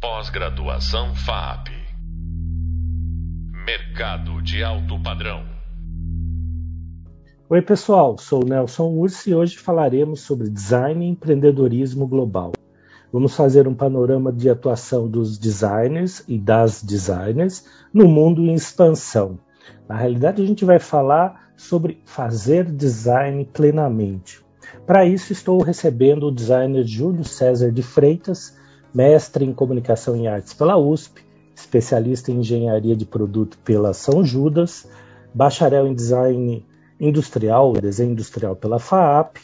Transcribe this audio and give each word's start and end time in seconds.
Pós-graduação 0.00 1.12
FAP. 1.12 1.70
Mercado 3.66 4.40
de 4.40 4.62
alto 4.62 4.96
padrão. 5.02 5.42
Oi, 7.50 7.60
pessoal. 7.62 8.16
Sou 8.16 8.44
Nelson 8.44 8.90
Ursi 8.90 9.30
e 9.30 9.34
hoje 9.34 9.58
falaremos 9.58 10.20
sobre 10.20 10.48
design 10.48 11.04
e 11.04 11.08
empreendedorismo 11.08 12.06
global. 12.06 12.52
Vamos 13.12 13.34
fazer 13.34 13.66
um 13.66 13.74
panorama 13.74 14.32
de 14.32 14.48
atuação 14.48 15.08
dos 15.08 15.36
designers 15.36 16.22
e 16.28 16.38
das 16.38 16.80
designers 16.80 17.66
no 17.92 18.06
mundo 18.06 18.42
em 18.42 18.54
expansão. 18.54 19.36
Na 19.88 19.96
realidade, 19.96 20.40
a 20.40 20.46
gente 20.46 20.64
vai 20.64 20.78
falar 20.78 21.50
sobre 21.56 22.00
fazer 22.04 22.70
design 22.70 23.44
plenamente. 23.52 24.44
Para 24.86 25.04
isso, 25.04 25.32
estou 25.32 25.60
recebendo 25.60 26.28
o 26.28 26.32
designer 26.32 26.84
Júlio 26.86 27.24
César 27.24 27.72
de 27.72 27.82
Freitas, 27.82 28.56
mestre 28.98 29.44
em 29.44 29.52
comunicação 29.52 30.16
e 30.16 30.26
artes 30.26 30.52
pela 30.52 30.76
USP, 30.76 31.24
especialista 31.54 32.32
em 32.32 32.40
engenharia 32.40 32.96
de 32.96 33.06
produto 33.06 33.56
pela 33.58 33.94
São 33.94 34.24
Judas, 34.24 34.88
bacharel 35.32 35.86
em 35.86 35.94
design 35.94 36.66
industrial, 36.98 37.74
desenho 37.74 38.10
industrial 38.10 38.56
pela 38.56 38.80
FAAP, 38.80 39.36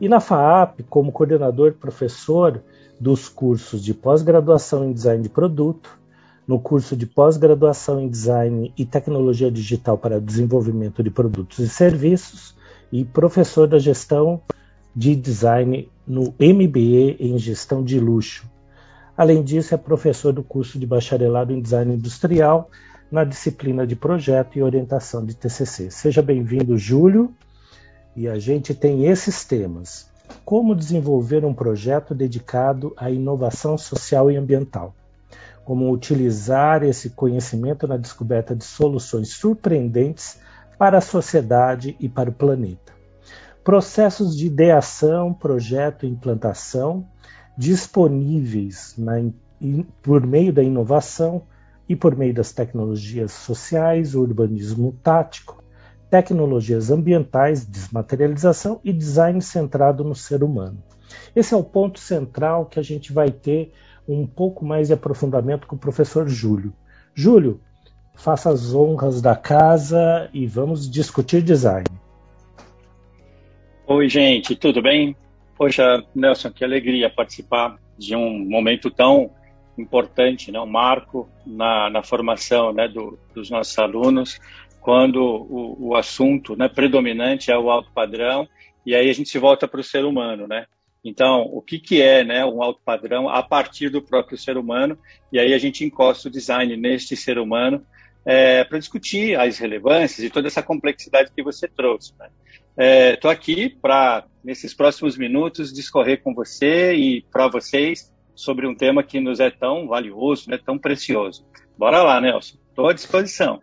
e 0.00 0.08
na 0.08 0.20
FAAP, 0.20 0.84
como 0.88 1.10
coordenador 1.10 1.72
professor 1.72 2.62
dos 3.00 3.28
cursos 3.28 3.82
de 3.82 3.92
pós-graduação 3.92 4.84
em 4.84 4.92
design 4.92 5.20
de 5.20 5.28
produto, 5.28 5.98
no 6.46 6.60
curso 6.60 6.96
de 6.96 7.04
pós-graduação 7.04 8.00
em 8.00 8.08
design 8.08 8.72
e 8.78 8.84
tecnologia 8.84 9.50
digital 9.50 9.98
para 9.98 10.20
desenvolvimento 10.20 11.02
de 11.02 11.10
produtos 11.10 11.58
e 11.58 11.68
serviços, 11.68 12.54
e 12.92 13.04
professor 13.04 13.66
da 13.66 13.80
gestão 13.80 14.40
de 14.94 15.16
design 15.16 15.90
no 16.06 16.32
MBA 16.38 17.16
em 17.18 17.36
gestão 17.36 17.82
de 17.82 17.98
luxo. 17.98 18.51
Além 19.22 19.40
disso, 19.40 19.72
é 19.72 19.78
professor 19.78 20.32
do 20.32 20.42
curso 20.42 20.80
de 20.80 20.84
bacharelado 20.84 21.52
em 21.52 21.62
design 21.62 21.94
industrial 21.94 22.68
na 23.08 23.22
disciplina 23.22 23.86
de 23.86 23.94
projeto 23.94 24.58
e 24.58 24.62
orientação 24.64 25.24
de 25.24 25.36
TCC. 25.36 25.92
Seja 25.92 26.20
bem-vindo, 26.20 26.76
Júlio. 26.76 27.32
E 28.16 28.26
a 28.26 28.36
gente 28.40 28.74
tem 28.74 29.06
esses 29.06 29.44
temas: 29.44 30.10
como 30.44 30.74
desenvolver 30.74 31.44
um 31.44 31.54
projeto 31.54 32.16
dedicado 32.16 32.92
à 32.96 33.12
inovação 33.12 33.78
social 33.78 34.28
e 34.28 34.36
ambiental, 34.36 34.92
como 35.64 35.92
utilizar 35.92 36.82
esse 36.82 37.10
conhecimento 37.10 37.86
na 37.86 37.96
descoberta 37.96 38.56
de 38.56 38.64
soluções 38.64 39.28
surpreendentes 39.28 40.40
para 40.76 40.98
a 40.98 41.00
sociedade 41.00 41.96
e 42.00 42.08
para 42.08 42.28
o 42.28 42.34
planeta. 42.34 42.92
Processos 43.62 44.36
de 44.36 44.48
ideação, 44.48 45.32
projeto 45.32 46.06
e 46.06 46.08
implantação 46.08 47.06
disponíveis 47.56 48.94
na, 48.96 49.30
por 50.02 50.26
meio 50.26 50.52
da 50.52 50.62
inovação 50.62 51.42
e 51.88 51.94
por 51.94 52.16
meio 52.16 52.34
das 52.34 52.52
tecnologias 52.52 53.32
sociais, 53.32 54.14
urbanismo 54.14 54.96
tático, 55.02 55.62
tecnologias 56.10 56.90
ambientais, 56.90 57.64
desmaterialização 57.64 58.80
e 58.84 58.92
design 58.92 59.40
centrado 59.40 60.04
no 60.04 60.14
ser 60.14 60.42
humano. 60.42 60.82
Esse 61.34 61.54
é 61.54 61.56
o 61.56 61.64
ponto 61.64 61.98
central 61.98 62.66
que 62.66 62.78
a 62.78 62.82
gente 62.82 63.12
vai 63.12 63.30
ter 63.30 63.72
um 64.08 64.26
pouco 64.26 64.64
mais 64.64 64.88
de 64.88 64.94
aprofundamento 64.94 65.66
com 65.66 65.76
o 65.76 65.78
professor 65.78 66.28
Júlio. 66.28 66.72
Júlio, 67.14 67.60
faça 68.14 68.50
as 68.50 68.74
honras 68.74 69.20
da 69.20 69.36
casa 69.36 70.28
e 70.32 70.46
vamos 70.46 70.90
discutir 70.90 71.42
design. 71.42 71.86
Oi, 73.86 74.08
gente, 74.08 74.56
tudo 74.56 74.80
bem? 74.80 75.16
Poxa, 75.56 76.04
Nelson, 76.14 76.50
que 76.50 76.64
alegria 76.64 77.10
participar 77.10 77.78
de 77.98 78.16
um 78.16 78.38
momento 78.38 78.90
tão 78.90 79.30
importante, 79.78 80.50
né? 80.50 80.60
um 80.60 80.66
marco 80.66 81.28
na, 81.46 81.88
na 81.90 82.02
formação 82.02 82.72
né? 82.72 82.88
Do, 82.88 83.18
dos 83.34 83.50
nossos 83.50 83.78
alunos, 83.78 84.40
quando 84.80 85.22
o, 85.22 85.88
o 85.88 85.96
assunto 85.96 86.56
né, 86.56 86.68
predominante 86.68 87.50
é 87.50 87.56
o 87.56 87.70
alto 87.70 87.90
padrão, 87.92 88.48
e 88.84 88.94
aí 88.94 89.08
a 89.08 89.12
gente 89.12 89.28
se 89.28 89.38
volta 89.38 89.68
para 89.68 89.80
o 89.80 89.84
ser 89.84 90.04
humano, 90.04 90.46
né? 90.48 90.66
Então, 91.04 91.42
o 91.52 91.60
que, 91.60 91.78
que 91.78 92.00
é 92.00 92.22
né, 92.22 92.44
um 92.44 92.62
alto 92.62 92.80
padrão 92.84 93.28
a 93.28 93.42
partir 93.42 93.88
do 93.88 94.02
próprio 94.02 94.38
ser 94.38 94.56
humano, 94.56 94.96
e 95.32 95.38
aí 95.38 95.52
a 95.52 95.58
gente 95.58 95.84
encosta 95.84 96.28
o 96.28 96.30
design 96.30 96.76
neste 96.76 97.16
ser 97.16 97.38
humano 97.38 97.84
é, 98.24 98.64
para 98.64 98.78
discutir 98.78 99.38
as 99.38 99.58
relevâncias 99.58 100.24
e 100.24 100.30
toda 100.30 100.46
essa 100.46 100.62
complexidade 100.62 101.32
que 101.34 101.42
você 101.42 101.68
trouxe. 101.68 102.12
Estou 102.12 102.26
né? 102.26 102.32
é, 102.76 103.32
aqui 103.32 103.68
para, 103.68 104.24
nesses 104.44 104.74
próximos 104.74 105.16
minutos, 105.16 105.72
discorrer 105.72 106.22
com 106.22 106.34
você 106.34 106.94
e 106.94 107.22
para 107.32 107.48
vocês 107.48 108.12
sobre 108.34 108.66
um 108.66 108.74
tema 108.74 109.02
que 109.02 109.20
nos 109.20 109.40
é 109.40 109.50
tão 109.50 109.88
valioso, 109.88 110.48
né, 110.48 110.58
tão 110.64 110.78
precioso. 110.78 111.44
Bora 111.76 112.02
lá, 112.02 112.20
Nelson. 112.20 112.56
Estou 112.68 112.88
à 112.88 112.92
disposição. 112.92 113.60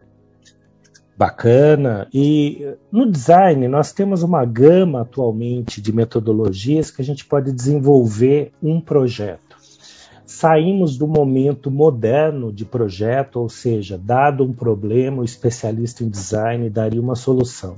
Bacana. 1.18 2.08
E 2.14 2.76
no 2.92 3.10
design, 3.10 3.68
nós 3.68 3.92
temos 3.92 4.24
uma 4.24 4.46
gama 4.46 5.02
atualmente 5.02 5.82
de 5.82 5.92
metodologias 5.92 6.92
que 6.92 7.02
a 7.02 7.06
gente 7.06 7.26
pode 7.26 7.52
desenvolver 7.52 8.54
um 8.62 8.80
projeto 8.80 9.49
saímos 10.30 10.96
do 10.96 11.08
momento 11.08 11.72
moderno 11.72 12.54
de 12.54 12.64
projeto, 12.64 13.38
ou 13.38 13.50
seja, 13.50 13.98
dado 13.98 14.44
um 14.44 14.54
problema, 14.54 15.24
o 15.24 15.26
especialista 15.26 16.04
em 16.04 16.08
design 16.08 16.70
daria 16.70 17.02
uma 17.02 17.16
solução. 17.16 17.78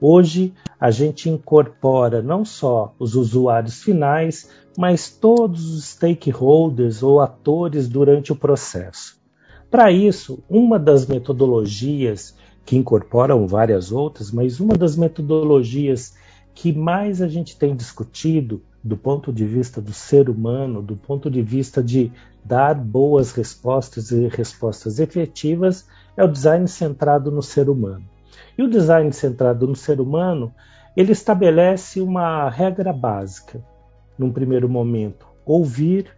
Hoje, 0.00 0.54
a 0.78 0.92
gente 0.92 1.28
incorpora 1.28 2.22
não 2.22 2.44
só 2.44 2.94
os 3.00 3.16
usuários 3.16 3.82
finais, 3.82 4.48
mas 4.76 5.10
todos 5.10 5.74
os 5.74 5.86
stakeholders 5.86 7.02
ou 7.02 7.20
atores 7.20 7.88
durante 7.88 8.30
o 8.30 8.36
processo. 8.36 9.20
Para 9.68 9.90
isso, 9.90 10.38
uma 10.48 10.78
das 10.78 11.04
metodologias, 11.04 12.36
que 12.64 12.76
incorporam 12.76 13.44
várias 13.48 13.90
outras, 13.90 14.30
mas 14.30 14.60
uma 14.60 14.76
das 14.76 14.96
metodologias 14.96 16.14
que 16.54 16.72
mais 16.72 17.20
a 17.20 17.26
gente 17.26 17.58
tem 17.58 17.74
discutido 17.74 18.62
do 18.82 18.96
ponto 18.96 19.32
de 19.32 19.44
vista 19.44 19.80
do 19.80 19.92
ser 19.92 20.30
humano, 20.30 20.80
do 20.80 20.96
ponto 20.96 21.30
de 21.30 21.42
vista 21.42 21.82
de 21.82 22.12
dar 22.44 22.74
boas 22.74 23.32
respostas 23.32 24.10
e 24.10 24.28
respostas 24.28 24.98
efetivas, 24.98 25.86
é 26.16 26.24
o 26.24 26.28
design 26.28 26.66
centrado 26.68 27.30
no 27.30 27.42
ser 27.42 27.68
humano. 27.68 28.04
E 28.56 28.62
o 28.62 28.70
design 28.70 29.12
centrado 29.12 29.66
no 29.66 29.76
ser 29.76 30.00
humano, 30.00 30.54
ele 30.96 31.12
estabelece 31.12 32.00
uma 32.00 32.48
regra 32.48 32.92
básica. 32.92 33.62
Num 34.18 34.32
primeiro 34.32 34.68
momento, 34.68 35.26
ouvir, 35.44 36.10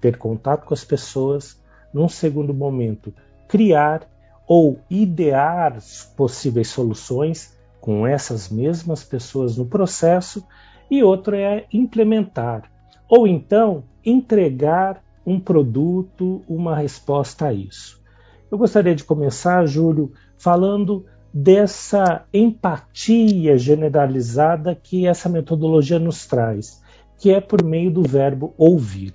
ter 0.00 0.16
contato 0.16 0.64
com 0.64 0.74
as 0.74 0.84
pessoas. 0.84 1.60
Num 1.92 2.08
segundo 2.08 2.52
momento, 2.52 3.14
criar 3.48 4.08
ou 4.46 4.80
idear 4.90 5.78
possíveis 6.16 6.68
soluções 6.68 7.56
com 7.80 8.06
essas 8.06 8.48
mesmas 8.48 9.04
pessoas 9.04 9.56
no 9.56 9.66
processo 9.66 10.44
e 10.90 11.02
outro 11.02 11.34
é 11.34 11.66
implementar, 11.72 12.70
ou 13.08 13.26
então 13.26 13.84
entregar 14.04 15.02
um 15.26 15.40
produto, 15.40 16.42
uma 16.48 16.76
resposta 16.76 17.46
a 17.46 17.52
isso. 17.52 18.02
Eu 18.50 18.58
gostaria 18.58 18.94
de 18.94 19.04
começar, 19.04 19.66
Júlio, 19.66 20.12
falando 20.36 21.06
dessa 21.32 22.24
empatia 22.32 23.58
generalizada 23.58 24.74
que 24.74 25.06
essa 25.06 25.28
metodologia 25.28 25.98
nos 25.98 26.26
traz, 26.26 26.82
que 27.18 27.32
é 27.32 27.40
por 27.40 27.64
meio 27.64 27.90
do 27.90 28.02
verbo 28.02 28.54
ouvir. 28.56 29.14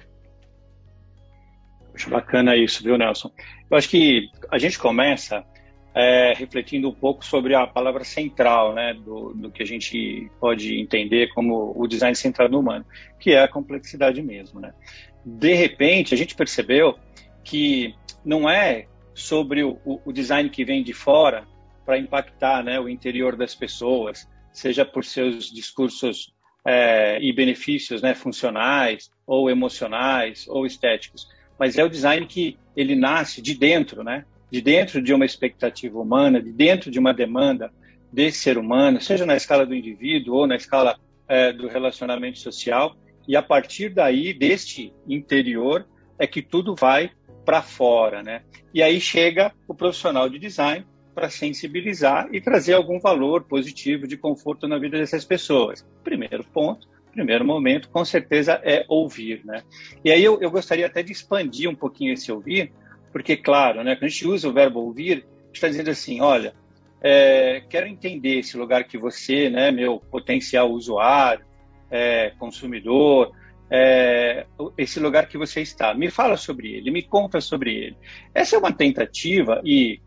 Bacana 2.09 2.55
isso, 2.55 2.83
viu, 2.83 2.97
Nelson? 2.97 3.31
Eu 3.69 3.77
acho 3.77 3.89
que 3.89 4.29
a 4.49 4.57
gente 4.57 4.79
começa 4.79 5.43
é, 5.93 6.33
refletindo 6.33 6.89
um 6.89 6.93
pouco 6.93 7.25
sobre 7.25 7.55
a 7.55 7.65
palavra 7.65 8.03
central, 8.03 8.73
né, 8.73 8.93
do, 8.93 9.33
do, 9.33 9.51
que 9.51 9.63
a 9.63 9.65
gente 9.65 10.29
pode 10.39 10.79
entender 10.79 11.29
como 11.33 11.73
o 11.75 11.87
design 11.87 12.15
centrado 12.15 12.51
no 12.51 12.59
humano, 12.59 12.85
que 13.19 13.31
é 13.31 13.43
a 13.43 13.47
complexidade 13.47 14.21
mesmo, 14.21 14.59
né. 14.59 14.73
De 15.25 15.53
repente, 15.53 16.13
a 16.13 16.17
gente 16.17 16.35
percebeu 16.35 16.97
que 17.43 17.93
não 18.23 18.49
é 18.49 18.85
sobre 19.13 19.63
o, 19.63 19.79
o 19.83 20.13
design 20.13 20.49
que 20.49 20.63
vem 20.63 20.83
de 20.83 20.93
fora 20.93 21.45
para 21.85 21.97
impactar, 21.97 22.63
né, 22.63 22.79
o 22.79 22.87
interior 22.87 23.35
das 23.35 23.55
pessoas, 23.55 24.29
seja 24.53 24.85
por 24.85 25.03
seus 25.03 25.51
discursos 25.51 26.31
é, 26.65 27.19
e 27.21 27.33
benefícios, 27.33 28.01
né, 28.01 28.13
funcionais 28.13 29.09
ou 29.25 29.49
emocionais 29.49 30.47
ou 30.47 30.65
estéticos, 30.65 31.27
mas 31.57 31.77
é 31.77 31.83
o 31.83 31.89
design 31.89 32.25
que 32.25 32.57
ele 32.75 32.95
nasce 32.95 33.41
de 33.41 33.55
dentro, 33.55 34.03
né, 34.03 34.23
de 34.51 34.61
dentro 34.61 35.01
de 35.01 35.13
uma 35.13 35.25
expectativa 35.25 35.99
humana, 35.99 36.41
de 36.41 36.51
dentro 36.51 36.89
de 36.89 36.99
uma 36.99 37.13
demanda 37.13 37.71
desse 38.11 38.39
ser 38.39 38.57
humano, 38.57 38.99
seja 38.99 39.25
na 39.25 39.35
escala 39.35 39.65
do 39.65 39.75
indivíduo 39.75 40.35
ou 40.35 40.47
na 40.47 40.55
escala 40.55 40.97
é, 41.27 41.53
do 41.53 41.67
relacionamento 41.67 42.39
social, 42.39 42.95
e 43.27 43.35
a 43.35 43.43
partir 43.43 43.89
daí, 43.89 44.33
deste 44.33 44.91
interior, 45.07 45.85
é 46.17 46.25
que 46.25 46.41
tudo 46.41 46.75
vai 46.75 47.11
para 47.45 47.61
fora, 47.61 48.23
né? 48.23 48.41
E 48.73 48.81
aí 48.81 48.99
chega 48.99 49.53
o 49.67 49.75
profissional 49.75 50.27
de 50.27 50.39
design 50.39 50.85
para 51.13 51.29
sensibilizar 51.29 52.27
e 52.31 52.41
trazer 52.41 52.73
algum 52.73 52.99
valor 52.99 53.43
positivo 53.43 54.07
de 54.07 54.17
conforto 54.17 54.67
na 54.67 54.77
vida 54.79 54.97
dessas 54.97 55.25
pessoas. 55.25 55.85
Primeiro 56.03 56.43
ponto, 56.43 56.87
primeiro 57.11 57.45
momento, 57.45 57.89
com 57.89 58.05
certeza, 58.05 58.59
é 58.63 58.85
ouvir, 58.87 59.41
né? 59.45 59.63
E 60.03 60.11
aí 60.11 60.23
eu, 60.23 60.39
eu 60.41 60.49
gostaria 60.49 60.85
até 60.85 61.03
de 61.03 61.11
expandir 61.11 61.69
um 61.69 61.75
pouquinho 61.75 62.13
esse 62.13 62.31
ouvir, 62.31 62.71
porque, 63.11 63.35
claro, 63.37 63.83
né, 63.83 63.95
quando 63.95 64.05
a 64.05 64.09
gente 64.09 64.27
usa 64.27 64.47
o 64.47 64.53
verbo 64.53 64.79
ouvir, 64.79 65.11
a 65.11 65.45
gente 65.47 65.55
está 65.55 65.67
dizendo 65.67 65.89
assim, 65.89 66.21
olha, 66.21 66.53
é, 67.01 67.63
quero 67.69 67.87
entender 67.87 68.39
esse 68.39 68.57
lugar 68.57 68.83
que 68.83 68.97
você, 68.97 69.49
né, 69.49 69.71
meu 69.71 69.99
potencial 69.99 70.71
usuário, 70.71 71.45
é, 71.89 72.31
consumidor, 72.37 73.31
é, 73.69 74.45
esse 74.77 74.99
lugar 74.99 75.27
que 75.27 75.37
você 75.37 75.61
está. 75.61 75.93
Me 75.93 76.09
fala 76.09 76.35
sobre 76.37 76.73
ele, 76.73 76.91
me 76.91 77.01
conta 77.01 77.39
sobre 77.39 77.73
ele. 77.73 77.97
Essa 78.33 78.55
é 78.55 78.59
uma 78.59 78.73
tentativa 78.73 79.61
e 79.63 79.99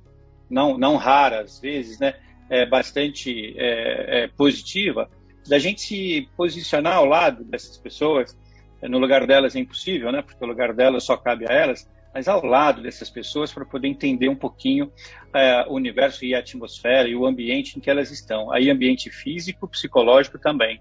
não, 0.51 0.77
não 0.77 0.97
rara 0.97 1.41
às 1.41 1.61
vezes, 1.61 1.99
né, 1.99 2.15
é 2.51 2.67
bastante 2.67 3.55
é, 3.57 4.25
é, 4.25 4.29
positiva 4.29 5.09
da 5.49 5.59
gente 5.59 5.81
se 5.81 6.29
posicionar 6.37 6.97
ao 6.97 7.07
lado 7.07 7.43
dessas 7.45 7.79
pessoas. 7.79 8.37
No 8.83 8.99
lugar 8.99 9.27
delas 9.27 9.57
é 9.57 9.61
impossível, 9.61 10.13
né, 10.13 10.23
porque 10.23 10.45
o 10.45 10.47
lugar 10.47 10.73
delas 10.73 11.05
só 11.05 11.17
cabe 11.17 11.47
a 11.49 11.53
elas 11.55 11.89
mas 12.15 12.29
ao 12.29 12.45
lado 12.45 12.83
dessas 12.83 13.09
pessoas 13.09 13.53
para 13.53 13.65
poder 13.65 13.89
entender 13.89 14.29
um 14.29 14.37
pouquinho 14.37 14.93
é, 15.35 15.65
o 15.67 15.75
universo 15.75 16.25
e 16.25 16.35
a 16.35 16.41
atmosfera 16.41 17.09
e 17.09 17.17
o 17.17 17.27
ambiente 17.27 17.77
em 17.77 17.81
que 17.81 17.91
elas 17.91 18.11
estão. 18.11 18.53
Aí 18.53 18.71
ambiente 18.71 19.11
físico, 19.11 19.67
psicológico 19.67 20.39
também. 20.39 20.81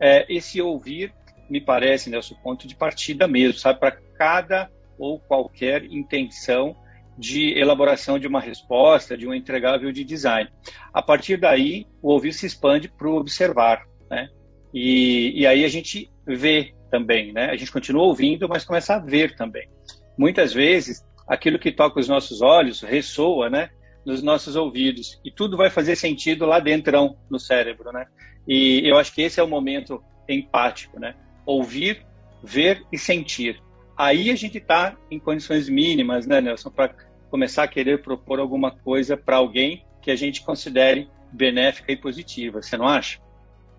É, 0.00 0.24
esse 0.32 0.62
ouvir 0.62 1.12
me 1.48 1.60
parece, 1.60 2.08
né, 2.08 2.18
o 2.18 2.42
ponto 2.42 2.68
de 2.68 2.76
partida 2.76 3.26
mesmo, 3.26 3.58
sabe, 3.58 3.80
para 3.80 3.98
cada 4.16 4.70
ou 4.96 5.18
qualquer 5.18 5.84
intenção 5.84 6.76
de 7.18 7.58
elaboração 7.58 8.18
de 8.18 8.26
uma 8.26 8.40
resposta, 8.40 9.16
de 9.16 9.26
um 9.26 9.34
entregável 9.34 9.90
de 9.90 10.04
design. 10.04 10.48
A 10.92 11.02
partir 11.02 11.36
daí, 11.36 11.86
o 12.00 12.12
ouvir 12.12 12.32
se 12.32 12.46
expande 12.46 12.88
para 12.88 13.08
o 13.08 13.16
observar, 13.16 13.84
né? 14.08 14.28
E, 14.72 15.32
e 15.40 15.46
aí 15.46 15.64
a 15.64 15.68
gente 15.68 16.10
vê 16.24 16.72
também, 16.90 17.32
né? 17.32 17.46
A 17.50 17.56
gente 17.56 17.72
continua 17.72 18.04
ouvindo, 18.04 18.48
mas 18.48 18.64
começa 18.64 18.94
a 18.94 18.98
ver 18.98 19.34
também 19.34 19.68
muitas 20.16 20.52
vezes 20.52 21.04
aquilo 21.26 21.58
que 21.58 21.72
toca 21.72 22.00
os 22.00 22.08
nossos 22.08 22.42
olhos 22.42 22.82
ressoa, 22.82 23.48
né, 23.48 23.70
nos 24.04 24.22
nossos 24.22 24.56
ouvidos 24.56 25.20
e 25.24 25.30
tudo 25.30 25.56
vai 25.56 25.70
fazer 25.70 25.96
sentido 25.96 26.46
lá 26.46 26.58
dentro 26.58 27.16
no 27.28 27.38
cérebro, 27.38 27.92
né? 27.92 28.06
E 28.48 28.82
eu 28.88 28.96
acho 28.98 29.14
que 29.14 29.22
esse 29.22 29.38
é 29.38 29.42
o 29.42 29.48
momento 29.48 30.02
empático, 30.28 30.98
né? 30.98 31.14
Ouvir, 31.44 32.04
ver 32.42 32.82
e 32.90 32.98
sentir. 32.98 33.62
Aí 33.96 34.30
a 34.30 34.34
gente 34.34 34.58
está 34.58 34.96
em 35.10 35.18
condições 35.18 35.68
mínimas, 35.68 36.26
né, 36.26 36.40
Nelson, 36.40 36.70
para 36.70 36.94
começar 37.30 37.64
a 37.64 37.68
querer 37.68 38.02
propor 38.02 38.40
alguma 38.40 38.70
coisa 38.70 39.16
para 39.16 39.36
alguém 39.36 39.84
que 40.00 40.10
a 40.10 40.16
gente 40.16 40.42
considere 40.42 41.08
benéfica 41.30 41.92
e 41.92 41.96
positiva. 41.96 42.62
Você 42.62 42.76
não 42.76 42.88
acha? 42.88 43.20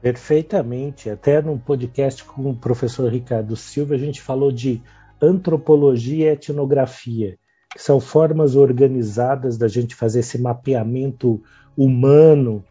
Perfeitamente. 0.02 1.10
Até 1.10 1.42
num 1.42 1.58
podcast 1.58 2.24
com 2.24 2.50
o 2.50 2.56
professor 2.56 3.12
Ricardo 3.12 3.56
Silva, 3.56 3.96
a 3.96 3.98
gente 3.98 4.22
falou 4.22 4.52
de 4.52 4.82
antropologia 5.22 6.26
e 6.26 6.34
etnografia, 6.34 7.38
que 7.74 7.82
são 7.82 8.00
formas 8.00 8.56
organizadas 8.56 9.58
da 9.58 9.68
gente 9.68 9.96
fazer 9.96 10.20
esse 10.20 10.38
mapeamento 10.40 11.42
humano, 11.78 12.64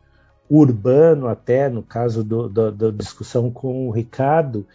urbano 0.49 1.29
até, 1.29 1.69
no 1.69 1.82
caso 1.82 2.25
do, 2.25 2.49
do, 2.49 2.73
da 2.73 2.91
discussão 2.91 3.50
com 3.50 3.88
o 3.88 3.91
Ricardo, 3.91 4.67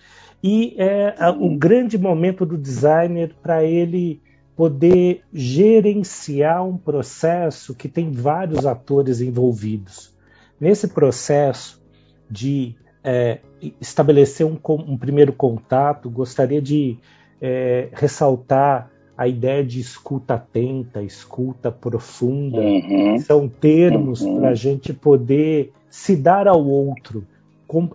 e 0.43 0.75
é 0.77 1.15
o 1.39 1.57
grande 1.57 1.97
momento 1.97 2.45
do 2.45 2.57
designer 2.57 3.35
para 3.41 3.63
ele 3.63 4.21
poder 4.55 5.23
gerenciar 5.33 6.65
um 6.65 6.77
processo 6.77 7.75
que 7.75 7.89
tem 7.89 8.11
vários 8.11 8.65
atores 8.65 9.19
envolvidos. 9.19 10.15
Nesse 10.59 10.87
processo 10.87 11.83
de 12.29 12.75
é, 13.03 13.39
estabelecer 13.81 14.45
um, 14.45 14.57
um, 14.87 14.97
primeiro 14.97 15.33
contato, 15.33 16.09
gostaria 16.09 16.61
de 16.61 16.97
é, 17.41 17.89
ressaltar 17.93 18.91
a 19.17 19.27
ideia 19.27 19.63
de 19.63 19.79
escuta 19.79 20.33
atenta, 20.33 21.01
escuta 21.01 21.71
profunda, 21.71 22.59
uhum. 22.59 23.17
são 23.19 23.47
termos 23.47 24.21
uhum. 24.21 24.39
para 24.39 24.49
a 24.49 24.55
gente 24.55 24.93
poder 24.93 25.71
se 25.89 26.15
dar 26.15 26.47
ao 26.47 26.65
outro, 26.65 27.25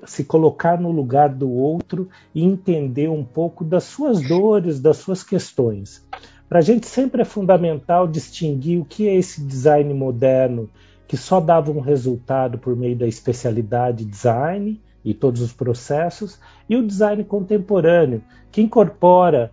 se 0.06 0.24
colocar 0.24 0.80
no 0.80 0.90
lugar 0.90 1.28
do 1.28 1.50
outro 1.50 2.08
e 2.34 2.42
entender 2.42 3.08
um 3.08 3.22
pouco 3.22 3.64
das 3.64 3.84
suas 3.84 4.26
dores, 4.26 4.80
das 4.80 4.96
suas 4.96 5.22
questões. 5.22 6.04
Para 6.48 6.58
a 6.58 6.62
gente 6.62 6.86
sempre 6.86 7.22
é 7.22 7.24
fundamental 7.24 8.08
distinguir 8.08 8.80
o 8.80 8.84
que 8.84 9.06
é 9.06 9.14
esse 9.14 9.42
design 9.42 9.92
moderno 9.92 10.68
que 11.06 11.16
só 11.16 11.40
dava 11.40 11.70
um 11.70 11.80
resultado 11.80 12.56
por 12.56 12.74
meio 12.74 12.96
da 12.96 13.06
especialidade 13.06 14.04
design 14.04 14.80
e 15.04 15.14
todos 15.14 15.40
os 15.40 15.52
processos, 15.52 16.38
e 16.68 16.76
o 16.76 16.86
design 16.86 17.24
contemporâneo, 17.24 18.22
que 18.50 18.60
incorpora 18.60 19.50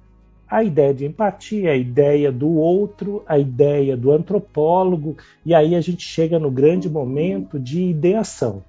a 0.50 0.64
ideia 0.64 0.94
de 0.94 1.06
empatia, 1.06 1.72
a 1.72 1.76
ideia 1.76 2.32
do 2.32 2.50
outro, 2.50 3.22
a 3.28 3.38
ideia 3.38 3.98
do 3.98 4.12
antropólogo, 4.12 5.18
e 5.46 5.54
aí 5.54 5.76
a 5.76 5.82
gente 5.82 6.04
chega 6.04 6.40
no 6.40 6.50
grande 6.50 6.90
momento 6.90 7.60
de 7.60 7.84
ideação. 7.84 8.64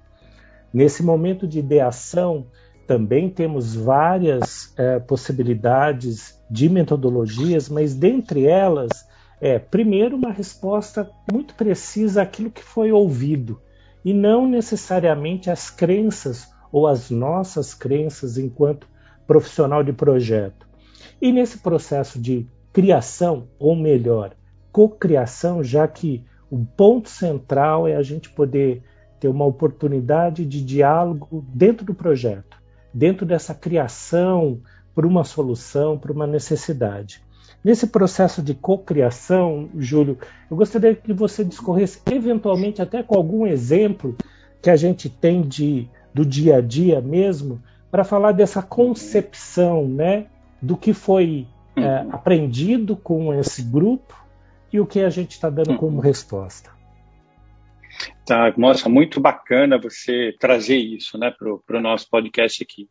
Nesse 0.73 1.01
momento 1.01 1.47
de 1.47 1.59
ideação, 1.59 2.45
também 2.85 3.29
temos 3.29 3.75
várias 3.75 4.73
é, 4.77 4.99
possibilidades 4.99 6.37
de 6.51 6.67
metodologias, 6.67 7.69
mas 7.69 7.93
dentre 7.93 8.45
elas, 8.45 9.07
é, 9.39 9.57
primeiro, 9.57 10.17
uma 10.17 10.31
resposta 10.31 11.09
muito 11.31 11.55
precisa 11.55 12.23
àquilo 12.23 12.51
que 12.51 12.63
foi 12.63 12.91
ouvido, 12.91 13.61
e 14.03 14.13
não 14.13 14.47
necessariamente 14.47 15.49
às 15.49 15.69
crenças 15.69 16.49
ou 16.71 16.87
as 16.87 17.09
nossas 17.09 17.73
crenças 17.73 18.37
enquanto 18.37 18.87
profissional 19.25 19.83
de 19.83 19.93
projeto. 19.93 20.67
E 21.21 21.31
nesse 21.31 21.59
processo 21.59 22.19
de 22.19 22.47
criação, 22.71 23.47
ou 23.57 23.75
melhor, 23.75 24.33
cocriação, 24.71 25.63
já 25.63 25.87
que 25.87 26.23
o 26.49 26.65
ponto 26.65 27.09
central 27.09 27.87
é 27.87 27.95
a 27.95 28.01
gente 28.01 28.29
poder 28.29 28.81
ter 29.19 29.27
uma 29.27 29.45
oportunidade 29.45 30.45
de 30.45 30.63
diálogo 30.63 31.45
dentro 31.53 31.85
do 31.85 31.93
projeto, 31.93 32.57
dentro 32.93 33.25
dessa 33.25 33.53
criação 33.53 34.61
por 34.95 35.05
uma 35.05 35.23
solução, 35.23 35.97
por 35.97 36.11
uma 36.11 36.25
necessidade. 36.25 37.21
Nesse 37.63 37.87
processo 37.87 38.41
de 38.41 38.53
cocriação, 38.53 39.69
Júlio, 39.77 40.17
eu 40.49 40.55
gostaria 40.55 40.95
que 40.95 41.13
você 41.13 41.43
discorresse 41.43 42.01
eventualmente 42.09 42.81
até 42.81 43.03
com 43.03 43.15
algum 43.15 43.45
exemplo 43.45 44.15
que 44.61 44.69
a 44.69 44.75
gente 44.75 45.09
tem 45.09 45.41
de 45.41 45.89
do 46.13 46.25
dia 46.25 46.57
a 46.57 46.61
dia 46.61 47.01
mesmo, 47.01 47.61
para 47.91 48.03
falar 48.03 48.31
dessa 48.31 48.61
concepção 48.61 49.87
né, 49.87 50.27
do 50.61 50.77
que 50.77 50.93
foi 50.93 51.47
é, 51.75 51.81
uhum. 51.81 52.09
aprendido 52.11 52.95
com 52.95 53.33
esse 53.33 53.63
grupo 53.63 54.15
e 54.71 54.79
o 54.79 54.85
que 54.85 54.99
a 54.99 55.09
gente 55.09 55.31
está 55.31 55.49
dando 55.49 55.75
como 55.77 55.97
uhum. 55.97 56.01
resposta. 56.01 56.69
Tá, 58.25 58.53
nossa, 58.55 58.87
muito 58.87 59.19
bacana 59.19 59.79
você 59.79 60.35
trazer 60.39 60.77
isso 60.77 61.17
né, 61.17 61.33
para 61.67 61.77
o 61.77 61.81
nosso 61.81 62.07
podcast 62.09 62.63
aqui. 62.63 62.87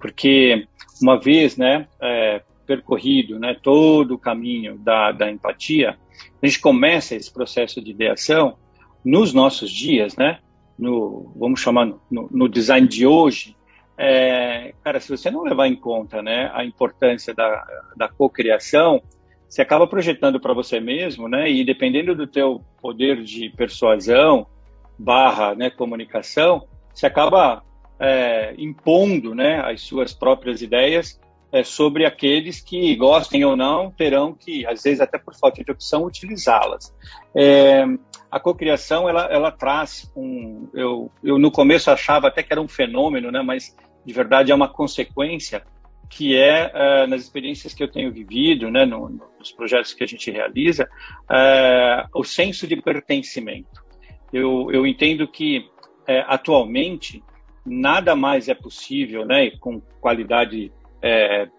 Porque 0.00 0.66
uma 1.02 1.20
vez 1.20 1.56
né, 1.56 1.86
é, 2.00 2.42
percorrido 2.66 3.38
né, 3.38 3.56
todo 3.62 4.14
o 4.14 4.18
caminho 4.18 4.78
da, 4.78 5.12
da 5.12 5.30
empatia, 5.30 5.98
a 6.42 6.46
gente 6.46 6.60
começa 6.60 7.14
esse 7.14 7.32
processo 7.32 7.82
de 7.82 7.90
ideação 7.90 8.56
nos 9.04 9.32
nossos 9.32 9.70
dias, 9.70 10.16
né? 10.16 10.38
No, 10.78 11.32
vamos 11.36 11.60
chamar, 11.60 11.86
no, 12.10 12.28
no 12.30 12.48
design 12.48 12.86
de 12.86 13.06
hoje, 13.06 13.56
é, 13.96 14.72
cara, 14.84 15.00
se 15.00 15.08
você 15.08 15.30
não 15.30 15.42
levar 15.42 15.66
em 15.66 15.74
conta 15.74 16.22
né, 16.22 16.50
a 16.54 16.64
importância 16.64 17.34
da, 17.34 17.66
da 17.96 18.08
cocriação, 18.08 19.02
você 19.48 19.60
acaba 19.62 19.86
projetando 19.86 20.38
para 20.38 20.52
você 20.52 20.78
mesmo, 20.78 21.26
né? 21.26 21.50
E 21.50 21.64
dependendo 21.64 22.14
do 22.14 22.26
teu 22.26 22.62
poder 22.80 23.24
de 23.24 23.48
persuasão 23.50 24.46
barra 24.98 25.54
né, 25.54 25.70
comunicação, 25.70 26.66
você 26.92 27.06
acaba 27.06 27.64
é, 27.98 28.54
impondo 28.58 29.34
né, 29.34 29.60
as 29.60 29.80
suas 29.80 30.12
próprias 30.12 30.60
ideias 30.60 31.18
é, 31.50 31.62
sobre 31.64 32.04
aqueles 32.04 32.60
que 32.60 32.94
gostem 32.96 33.44
ou 33.44 33.56
não 33.56 33.90
terão 33.90 34.34
que, 34.34 34.66
às 34.66 34.82
vezes 34.82 35.00
até 35.00 35.18
por 35.18 35.34
falta 35.34 35.64
de 35.64 35.70
opção, 35.70 36.04
utilizá-las. 36.04 36.94
É, 37.34 37.84
a 38.30 38.38
cocriação 38.38 39.08
ela, 39.08 39.24
ela 39.30 39.50
traz 39.50 40.10
um, 40.14 40.68
eu, 40.74 41.10
eu 41.22 41.38
no 41.38 41.50
começo 41.50 41.90
achava 41.90 42.28
até 42.28 42.42
que 42.42 42.52
era 42.52 42.60
um 42.60 42.68
fenômeno, 42.68 43.30
né, 43.30 43.42
mas 43.42 43.74
de 44.04 44.12
verdade 44.12 44.52
é 44.52 44.54
uma 44.54 44.68
consequência 44.68 45.62
que 46.10 46.36
é 46.36 46.72
uh, 46.74 47.06
nas 47.06 47.22
experiências 47.22 47.74
que 47.74 47.82
eu 47.82 47.88
tenho 47.88 48.10
vivido, 48.10 48.70
né, 48.70 48.86
no, 48.86 49.08
nos 49.38 49.52
projetos 49.52 49.92
que 49.92 50.02
a 50.02 50.06
gente 50.06 50.30
realiza, 50.30 50.88
uh, 51.24 52.08
o 52.14 52.24
senso 52.24 52.66
de 52.66 52.76
pertencimento. 52.80 53.84
Eu, 54.32 54.70
eu 54.72 54.86
entendo 54.86 55.28
que 55.28 55.58
uh, 55.58 56.24
atualmente 56.26 57.22
nada 57.64 58.16
mais 58.16 58.48
é 58.48 58.54
possível, 58.54 59.26
né, 59.26 59.50
com 59.58 59.80
qualidade 60.00 60.72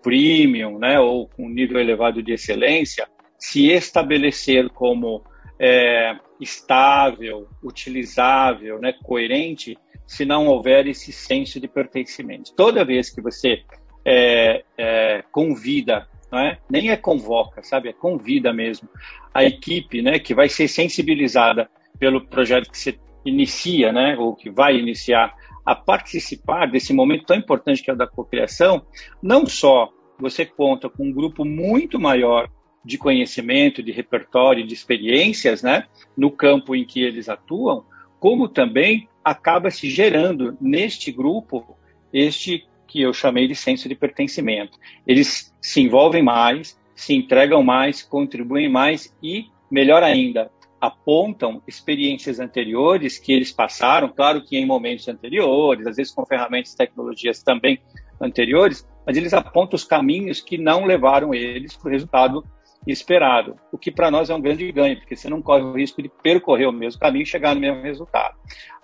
premium, 0.02 0.78
né, 0.78 1.00
ou 1.00 1.28
com 1.28 1.48
nível 1.48 1.80
elevado 1.80 2.22
de 2.22 2.34
excelência, 2.34 3.08
se 3.38 3.70
estabelecer 3.72 4.70
como 4.70 5.24
é, 5.60 6.16
estável, 6.40 7.48
utilizável, 7.64 8.80
né, 8.80 8.94
coerente, 9.04 9.78
se 10.06 10.26
não 10.26 10.48
houver 10.48 10.88
esse 10.88 11.12
senso 11.12 11.60
de 11.60 11.68
pertencimento. 11.68 12.54
Toda 12.56 12.86
vez 12.86 13.10
que 13.10 13.22
você 13.22 13.64
é, 14.06 14.64
é, 14.78 15.24
convida, 15.32 16.08
não 16.32 16.40
é? 16.40 16.58
nem 16.70 16.90
é 16.90 16.98
convoca, 16.98 17.62
sabe, 17.64 17.90
é 17.90 17.94
convida 17.94 18.54
mesmo 18.54 18.90
a 19.34 19.44
equipe, 19.44 20.02
né, 20.02 20.20
que 20.20 20.34
vai 20.34 20.50
ser 20.50 20.68
sensibilizada 20.68 21.70
pelo 22.00 22.26
projeto 22.26 22.70
que 22.72 22.78
você 22.78 22.98
inicia, 23.26 23.92
né, 23.92 24.16
ou 24.18 24.36
que 24.36 24.50
vai 24.50 24.78
iniciar 24.78 25.36
a 25.70 25.76
participar 25.76 26.66
desse 26.66 26.92
momento 26.92 27.26
tão 27.26 27.38
importante 27.38 27.84
que 27.84 27.92
é 27.92 27.94
o 27.94 27.96
da 27.96 28.08
cocriação, 28.08 28.82
não 29.22 29.46
só 29.46 29.94
você 30.18 30.44
conta 30.44 30.90
com 30.90 31.06
um 31.06 31.14
grupo 31.14 31.46
muito 31.46 32.00
maior 32.00 32.50
de 32.84 32.98
conhecimento, 32.98 33.84
de 33.84 33.92
repertório, 33.92 34.66
de 34.66 34.74
experiências, 34.74 35.62
né, 35.62 35.86
no 36.18 36.32
campo 36.32 36.76
em 36.76 36.84
que 36.84 37.04
eles 37.04 37.30
atuam, 37.30 37.86
como 38.20 38.50
também 38.50 39.08
acaba 39.24 39.70
se 39.70 39.92
gerando 39.92 40.58
neste 40.60 41.12
grupo 41.12 41.78
este 42.12 42.66
que 42.88 43.00
eu 43.00 43.14
chamei 43.14 43.48
de 43.48 43.54
senso 43.54 43.88
de 43.88 43.94
pertencimento. 43.94 44.76
Eles 45.06 45.54
se 45.62 45.82
envolvem 45.82 46.24
mais, 46.24 46.80
se 46.96 47.14
entregam 47.14 47.62
mais, 47.62 48.02
contribuem 48.02 48.68
mais 48.68 49.16
e, 49.22 49.46
melhor 49.70 50.02
ainda, 50.02 50.50
apontam 50.80 51.62
experiências 51.68 52.40
anteriores 52.40 53.18
que 53.18 53.34
eles 53.34 53.52
passaram, 53.52 54.10
claro 54.10 54.44
que 54.44 54.58
em 54.58 54.66
momentos 54.66 55.08
anteriores, 55.08 55.86
às 55.86 55.98
vezes 55.98 56.14
com 56.14 56.26
ferramentas 56.26 56.74
tecnologias 56.74 57.44
também 57.44 57.80
anteriores, 58.22 58.88
mas 59.06 59.18
eles 59.18 59.34
apontam 59.34 59.76
os 59.76 59.84
caminhos 59.84 60.42
que 60.42 60.58
não 60.58 60.86
levaram 60.86 61.34
eles 61.34 61.76
para 61.76 61.90
o 61.90 61.92
resultado 61.92 62.44
esperado, 62.88 63.56
o 63.72 63.78
que 63.78 63.92
para 63.92 64.10
nós 64.10 64.30
é 64.30 64.36
um 64.36 64.42
grande 64.42 64.72
ganho, 64.72 64.98
porque 64.98 65.16
você 65.16 65.30
não 65.30 65.42
corre 65.42 65.64
o 65.64 65.74
risco 65.74 66.02
de 66.02 66.10
percorrer 66.10 66.68
o 66.68 66.72
mesmo 66.72 67.00
caminho 67.00 67.24
e 67.24 67.26
chegar 67.26 67.54
no 67.54 67.62
mesmo 67.62 67.82
resultado. 67.82 68.36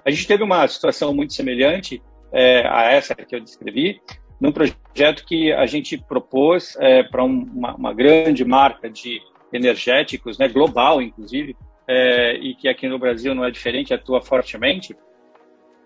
A 0.03 0.11
gente 0.11 0.27
teve 0.27 0.43
uma 0.43 0.67
situação 0.67 1.13
muito 1.13 1.33
semelhante 1.33 2.01
é, 2.31 2.67
a 2.67 2.91
essa 2.91 3.15
que 3.15 3.35
eu 3.35 3.39
descrevi, 3.39 4.01
num 4.39 4.51
projeto 4.51 5.25
que 5.25 5.51
a 5.53 5.65
gente 5.65 5.97
propôs 5.97 6.75
é, 6.79 7.03
para 7.03 7.23
um, 7.23 7.43
uma, 7.53 7.75
uma, 7.75 7.93
grande 7.93 8.43
marca 8.43 8.89
de 8.89 9.21
energéticos, 9.51 10.37
né, 10.37 10.47
global 10.47 11.01
inclusive, 11.01 11.55
é, 11.87 12.35
e 12.35 12.55
que 12.55 12.67
aqui 12.67 12.87
no 12.87 12.99
Brasil 12.99 13.33
não 13.35 13.45
é 13.45 13.51
diferente, 13.51 13.93
atua 13.93 14.21
fortemente, 14.21 14.95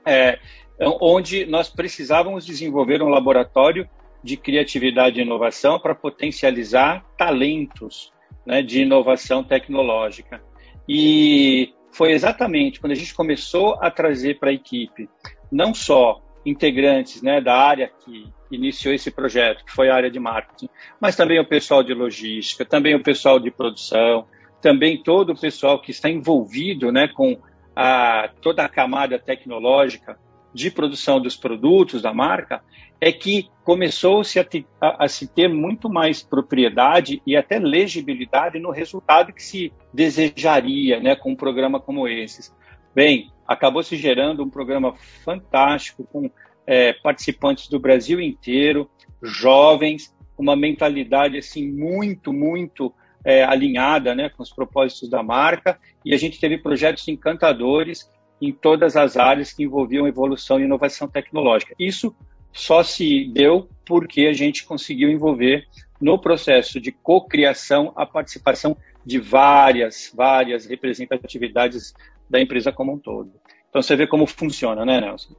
é, 0.05 0.39
onde 0.79 1.45
nós 1.45 1.69
precisávamos 1.69 2.45
desenvolver 2.45 3.01
um 3.01 3.09
laboratório 3.09 3.87
de 4.23 4.37
criatividade 4.37 5.19
e 5.19 5.23
inovação 5.23 5.79
para 5.79 5.95
potencializar 5.95 7.05
talentos 7.17 8.11
né, 8.45 8.61
de 8.61 8.81
inovação 8.81 9.43
tecnológica. 9.43 10.41
E 10.87 11.73
foi 11.91 12.11
exatamente 12.11 12.79
quando 12.79 12.93
a 12.93 12.95
gente 12.95 13.13
começou 13.13 13.77
a 13.81 13.91
trazer 13.91 14.39
para 14.39 14.49
a 14.49 14.53
equipe 14.53 15.09
não 15.51 15.73
só 15.73 16.21
integrantes 16.45 17.21
né, 17.21 17.41
da 17.41 17.55
área 17.55 17.91
que 18.03 18.27
iniciou 18.51 18.93
esse 18.93 19.11
projeto, 19.11 19.63
que 19.63 19.71
foi 19.71 19.89
a 19.89 19.95
área 19.95 20.09
de 20.09 20.19
marketing, 20.19 20.69
mas 20.99 21.15
também 21.15 21.39
o 21.39 21.45
pessoal 21.45 21.83
de 21.83 21.93
logística, 21.93 22.65
também 22.65 22.95
o 22.95 23.03
pessoal 23.03 23.39
de 23.39 23.51
produção, 23.51 24.25
também 24.61 25.01
todo 25.01 25.31
o 25.31 25.39
pessoal 25.39 25.81
que 25.81 25.91
está 25.91 26.09
envolvido 26.09 26.91
né, 26.91 27.07
com 27.07 27.37
a, 27.75 28.29
toda 28.41 28.63
a 28.63 28.69
camada 28.69 29.17
tecnológica 29.17 30.17
de 30.53 30.71
produção 30.71 31.21
dos 31.21 31.35
produtos 31.35 32.01
da 32.01 32.13
marca, 32.13 32.61
é 32.99 33.11
que 33.11 33.49
começou-se 33.63 34.39
a, 34.39 34.45
a, 34.81 35.05
a, 35.05 35.07
se 35.07 35.27
ter 35.27 35.47
muito 35.47 35.89
mais 35.89 36.21
propriedade 36.21 37.21
e 37.25 37.37
até 37.37 37.59
legibilidade 37.59 38.59
no 38.59 38.71
resultado 38.71 39.31
que 39.31 39.43
se 39.43 39.71
desejaria 39.93 40.99
né, 40.99 41.15
com 41.15 41.31
um 41.31 41.35
programa 41.35 41.79
como 41.79 42.07
esse. 42.07 42.51
Bem, 42.93 43.31
acabou 43.47 43.83
se 43.83 43.95
gerando 43.95 44.43
um 44.43 44.49
programa 44.49 44.93
fantástico 45.23 46.03
com 46.11 46.29
é, 46.65 46.93
participantes 46.93 47.69
do 47.69 47.79
Brasil 47.79 48.19
inteiro, 48.19 48.89
jovens, 49.21 50.13
uma 50.37 50.55
mentalidade 50.55 51.37
assim 51.37 51.71
muito, 51.71 52.33
muito 52.33 52.93
é, 53.23 53.43
alinhada 53.43 54.15
né, 54.15 54.29
com 54.29 54.43
os 54.43 54.51
propósitos 54.51 55.09
da 55.09 55.21
marca, 55.21 55.79
e 56.03 56.13
a 56.13 56.17
gente 56.17 56.39
teve 56.39 56.57
projetos 56.57 57.07
encantadores 57.07 58.09
em 58.41 58.51
todas 58.51 58.95
as 58.95 59.17
áreas 59.17 59.51
que 59.51 59.63
envolviam 59.63 60.07
evolução 60.07 60.59
e 60.59 60.63
inovação 60.63 61.07
tecnológica. 61.07 61.75
Isso 61.77 62.15
só 62.51 62.83
se 62.83 63.29
deu 63.33 63.69
porque 63.85 64.21
a 64.21 64.33
gente 64.33 64.65
conseguiu 64.65 65.09
envolver 65.09 65.65
no 65.99 66.17
processo 66.17 66.79
de 66.79 66.91
cocriação 66.91 67.91
a 67.95 68.05
participação 68.05 68.77
de 69.05 69.19
várias, 69.19 70.11
várias 70.15 70.65
representatividades 70.65 71.93
da 72.29 72.39
empresa 72.39 72.71
como 72.71 72.93
um 72.93 72.97
todo. 72.97 73.31
Então 73.69 73.81
você 73.81 73.95
vê 73.95 74.07
como 74.07 74.25
funciona, 74.25 74.85
né, 74.85 75.01
Nelson? 75.01 75.35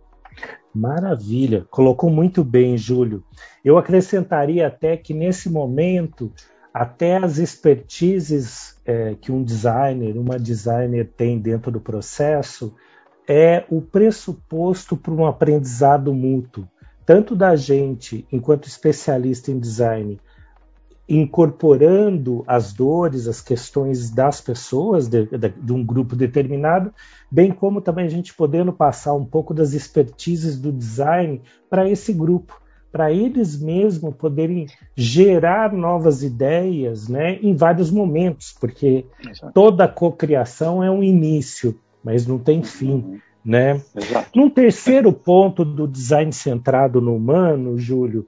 Maravilha, 0.75 1.67
colocou 1.71 2.11
muito 2.11 2.45
bem, 2.45 2.77
Júlio. 2.77 3.25
Eu 3.65 3.77
acrescentaria 3.77 4.67
até 4.67 4.97
que 4.97 5.13
nesse 5.13 5.51
momento 5.51 6.33
até 6.73 7.17
as 7.17 7.39
expertises 7.39 8.77
é, 8.85 9.15
que 9.15 9.33
um 9.33 9.43
designer, 9.43 10.17
uma 10.17 10.39
designer 10.39 11.11
tem 11.17 11.39
dentro 11.39 11.71
do 11.71 11.81
processo, 11.81 12.75
é 13.29 13.65
o 13.69 13.81
pressuposto 13.81 14.97
para 14.97 15.12
um 15.12 15.27
aprendizado 15.27 16.12
mútuo, 16.12 16.69
tanto 17.05 17.35
da 17.35 17.57
gente, 17.57 18.27
enquanto 18.31 18.67
especialista 18.67 19.50
em 19.50 19.59
design, 19.59 20.21
incorporando 21.09 22.45
as 22.47 22.73
dores, 22.73 23.27
as 23.27 23.41
questões 23.41 24.11
das 24.11 24.41
pessoas, 24.41 25.09
de, 25.09 25.27
de, 25.27 25.49
de, 25.49 25.73
um 25.73 25.85
grupo 25.85 26.15
determinado, 26.15 26.95
bem 27.29 27.50
como 27.50 27.81
também 27.81 28.07
a 28.07 28.09
gente 28.09 28.33
podendo 28.33 28.73
passar 28.73 29.15
um 29.15 29.25
pouco 29.25 29.53
das 29.53 29.73
expertises 29.73 30.57
do 30.57 30.71
design 30.71 31.43
para 31.69 31.89
esse 31.91 32.12
grupo 32.12 32.61
para 32.91 33.13
eles 33.13 33.61
mesmos 33.61 34.15
poderem 34.17 34.67
gerar 34.97 35.73
novas 35.73 36.23
ideias 36.23 37.09
né, 37.09 37.39
em 37.41 37.55
vários 37.55 37.91
momentos, 37.91 38.55
porque 38.59 39.07
Exato. 39.29 39.53
toda 39.53 39.89
cocriação 39.89 40.83
é 40.83 40.91
um 40.91 41.03
início, 41.03 41.79
mas 42.03 42.27
não 42.27 42.39
tem 42.39 42.63
fim. 42.63 42.93
Uhum. 42.93 43.19
Né? 43.43 43.81
Num 44.35 44.51
terceiro 44.51 45.13
ponto 45.13 45.65
do 45.65 45.89
design 45.89 46.31
centrado 46.31 47.01
no 47.01 47.17
humano, 47.17 47.79
Júlio, 47.79 48.27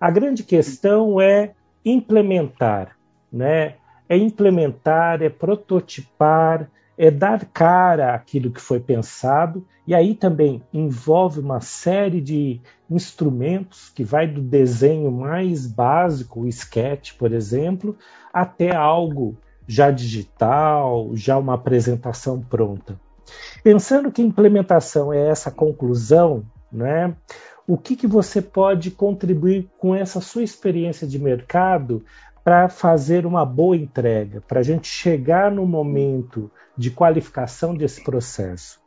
a 0.00 0.10
grande 0.10 0.42
questão 0.42 1.20
é 1.20 1.52
implementar, 1.84 2.96
né? 3.30 3.74
É 4.08 4.16
implementar, 4.16 5.22
é 5.22 5.28
prototipar, 5.28 6.70
é 6.96 7.10
dar 7.10 7.44
cara 7.46 8.14
àquilo 8.14 8.50
que 8.50 8.60
foi 8.60 8.80
pensado, 8.80 9.66
e 9.86 9.94
aí 9.94 10.14
também 10.14 10.62
envolve 10.72 11.40
uma 11.40 11.60
série 11.60 12.20
de 12.20 12.60
instrumentos 12.94 13.90
que 13.90 14.04
vai 14.04 14.26
do 14.26 14.40
desenho 14.40 15.10
mais 15.10 15.66
básico, 15.66 16.40
o 16.40 16.48
sketch, 16.48 17.14
por 17.14 17.32
exemplo, 17.32 17.96
até 18.32 18.74
algo 18.74 19.36
já 19.66 19.90
digital, 19.90 21.10
já 21.14 21.38
uma 21.38 21.54
apresentação 21.54 22.40
pronta. 22.40 23.00
Pensando 23.62 24.12
que 24.12 24.22
implementação 24.22 25.12
é 25.12 25.28
essa 25.28 25.50
conclusão, 25.50 26.44
né? 26.70 27.14
O 27.66 27.78
que, 27.78 27.96
que 27.96 28.06
você 28.06 28.42
pode 28.42 28.90
contribuir 28.90 29.70
com 29.78 29.94
essa 29.94 30.20
sua 30.20 30.42
experiência 30.42 31.06
de 31.06 31.18
mercado 31.18 32.04
para 32.44 32.68
fazer 32.68 33.24
uma 33.24 33.46
boa 33.46 33.74
entrega, 33.74 34.42
para 34.42 34.60
a 34.60 34.62
gente 34.62 34.86
chegar 34.86 35.50
no 35.50 35.64
momento 35.64 36.50
de 36.76 36.90
qualificação 36.90 37.74
desse 37.74 38.04
processo? 38.04 38.83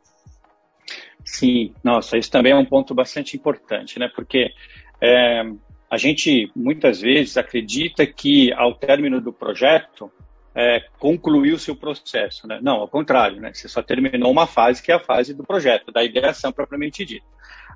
Sim, 1.30 1.74
nossa, 1.84 2.16
isso 2.16 2.30
também 2.30 2.52
é 2.52 2.56
um 2.56 2.64
ponto 2.64 2.94
bastante 2.94 3.36
importante, 3.36 3.98
né? 3.98 4.10
Porque 4.14 4.50
é, 4.98 5.42
a 5.90 5.98
gente 5.98 6.50
muitas 6.56 7.02
vezes 7.02 7.36
acredita 7.36 8.06
que 8.06 8.50
ao 8.54 8.74
término 8.74 9.20
do 9.20 9.30
projeto 9.30 10.10
é, 10.54 10.82
concluiu 10.98 11.58
seu 11.58 11.76
processo, 11.76 12.48
né? 12.48 12.58
Não, 12.62 12.76
ao 12.76 12.88
contrário, 12.88 13.42
né? 13.42 13.52
Você 13.52 13.68
só 13.68 13.82
terminou 13.82 14.32
uma 14.32 14.46
fase 14.46 14.82
que 14.82 14.90
é 14.90 14.94
a 14.94 14.98
fase 14.98 15.34
do 15.34 15.44
projeto, 15.44 15.92
da 15.92 16.02
ideação 16.02 16.50
propriamente 16.50 17.04
dita. 17.04 17.26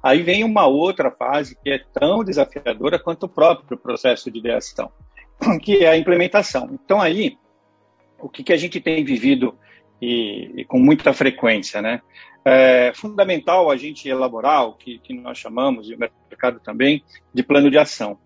Aí 0.02 0.22
vem 0.22 0.44
uma 0.44 0.66
outra 0.66 1.10
fase 1.10 1.54
que 1.62 1.70
é 1.70 1.78
tão 1.78 2.24
desafiadora 2.24 2.98
quanto 2.98 3.24
o 3.24 3.28
próprio 3.28 3.76
processo 3.76 4.30
de 4.30 4.38
ideação, 4.38 4.90
que 5.62 5.84
é 5.84 5.88
a 5.88 5.96
implementação. 5.96 6.70
Então 6.72 7.02
aí, 7.02 7.36
o 8.18 8.30
que, 8.30 8.42
que 8.42 8.52
a 8.52 8.56
gente 8.56 8.80
tem 8.80 9.04
vivido 9.04 9.58
e, 10.00 10.62
e 10.62 10.64
com 10.64 10.78
muita 10.78 11.12
frequência, 11.12 11.82
né? 11.82 12.00
É 12.44 12.92
fundamental 12.94 13.70
a 13.70 13.76
gente 13.76 14.08
elaborar 14.08 14.66
o 14.66 14.74
que, 14.74 14.98
que, 14.98 15.14
nós 15.14 15.38
chamamos, 15.38 15.88
e 15.88 15.94
o 15.94 15.98
mercado 15.98 16.58
também, 16.60 17.04
de 17.32 17.42
plano 17.42 17.70
de 17.70 17.78
ação. 17.78 18.18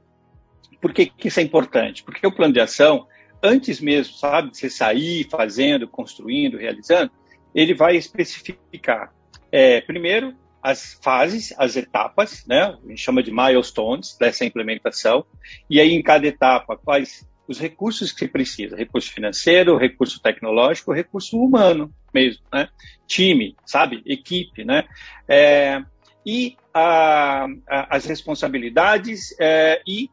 Por 0.80 0.92
que, 0.92 1.06
que 1.06 1.28
isso 1.28 1.40
é 1.40 1.42
importante? 1.42 2.02
Porque 2.02 2.26
o 2.26 2.32
plano 2.32 2.54
de 2.54 2.60
ação, 2.60 3.06
antes 3.42 3.80
mesmo, 3.80 4.14
sabe, 4.14 4.50
de 4.50 4.58
você 4.58 4.70
sair 4.70 5.28
fazendo, 5.30 5.86
construindo, 5.86 6.56
realizando, 6.56 7.10
ele 7.54 7.74
vai 7.74 7.96
especificar, 7.96 9.12
é, 9.52 9.80
primeiro, 9.80 10.34
as 10.62 10.98
fases, 11.00 11.54
as 11.56 11.76
etapas, 11.76 12.44
né? 12.44 12.76
A 12.84 12.88
gente 12.88 13.00
chama 13.00 13.22
de 13.22 13.30
milestones 13.30 14.16
dessa 14.18 14.44
implementação. 14.44 15.24
E 15.70 15.80
aí, 15.80 15.92
em 15.92 16.02
cada 16.02 16.26
etapa, 16.26 16.76
quais 16.76 17.24
os 17.48 17.58
recursos 17.58 18.12
que 18.12 18.26
precisa, 18.26 18.76
recurso 18.76 19.12
financeiro, 19.12 19.76
recurso 19.76 20.20
tecnológico, 20.20 20.92
recurso 20.92 21.38
humano 21.38 21.92
mesmo, 22.12 22.42
né? 22.52 22.68
Time, 23.06 23.56
sabe? 23.64 24.02
Equipe, 24.04 24.64
né? 24.64 24.84
É, 25.28 25.82
e 26.24 26.56
a, 26.74 27.46
a, 27.68 27.96
as 27.96 28.04
responsabilidades 28.04 29.34
é, 29.38 29.80
e 29.86 30.10